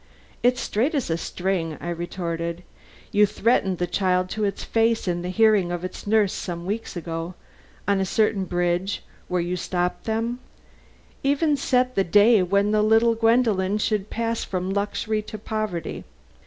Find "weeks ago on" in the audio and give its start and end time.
6.65-7.99